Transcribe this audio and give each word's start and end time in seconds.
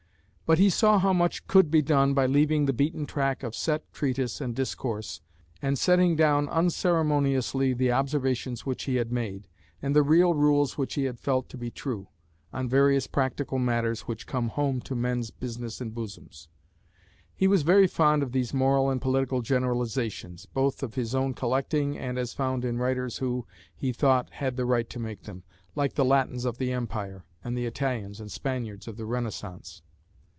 But 0.51 0.59
he 0.59 0.69
saw 0.69 0.99
how 0.99 1.13
much 1.13 1.47
could 1.47 1.71
be 1.71 1.81
done 1.81 2.13
by 2.13 2.25
leaving 2.25 2.65
the 2.65 2.73
beaten 2.73 3.05
track 3.05 3.41
of 3.41 3.55
set 3.55 3.89
treatise 3.93 4.41
and 4.41 4.53
discourse, 4.53 5.21
and 5.61 5.79
setting 5.79 6.17
down 6.17 6.49
unceremoniously 6.49 7.71
the 7.71 7.93
observations 7.93 8.65
which 8.65 8.83
he 8.83 8.95
had 8.95 9.13
made, 9.13 9.47
and 9.81 9.95
the 9.95 10.03
real 10.03 10.33
rules 10.33 10.77
which 10.77 10.95
he 10.95 11.05
had 11.05 11.21
felt 11.21 11.47
to 11.47 11.57
be 11.57 11.71
true, 11.71 12.09
on 12.51 12.67
various 12.67 13.07
practical 13.07 13.59
matters 13.59 14.01
which 14.01 14.27
come 14.27 14.49
home 14.49 14.81
to 14.81 14.93
men's 14.93 15.31
"business 15.31 15.79
and 15.79 15.93
bosoms." 15.95 16.49
He 17.33 17.47
was 17.47 17.63
very 17.63 17.87
fond 17.87 18.21
of 18.21 18.33
these 18.33 18.53
moral 18.53 18.89
and 18.89 19.01
political 19.01 19.41
generalisations, 19.41 20.47
both 20.47 20.83
of 20.83 20.95
his 20.95 21.15
own 21.15 21.33
collecting 21.33 21.97
and 21.97 22.17
as 22.19 22.33
found 22.33 22.65
in 22.65 22.77
writers 22.77 23.19
who, 23.19 23.47
he 23.73 23.93
thought, 23.93 24.29
had 24.31 24.57
the 24.57 24.65
right 24.65 24.89
to 24.89 24.99
make 24.99 25.23
them, 25.23 25.43
like 25.75 25.93
the 25.93 26.03
Latins 26.03 26.43
of 26.43 26.57
the 26.57 26.73
Empire 26.73 27.23
and 27.41 27.57
the 27.57 27.65
Italians 27.65 28.19
and 28.19 28.29
Spaniards 28.29 28.85
of 28.89 28.97
the 28.97 29.05
Renaissance. 29.05 29.81